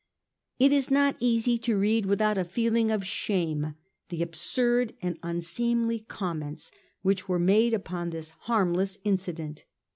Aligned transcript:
It 0.57 0.71
is 0.71 0.89
not 0.89 1.15
easy 1.19 1.59
to 1.59 1.77
read 1.77 2.07
without 2.07 2.35
a 2.35 2.43
feeling 2.43 2.89
of 2.89 3.05
shame 3.05 3.75
the 4.09 4.23
absurd 4.23 4.95
and 4.99 5.19
un 5.21 5.41
seemly 5.41 5.99
comments 6.07 6.71
which 7.03 7.29
were 7.29 7.37
made 7.37 7.75
upon 7.75 8.09
this 8.09 8.31
harm 8.31 8.73
less 8.73 8.97
incident. 9.03 9.63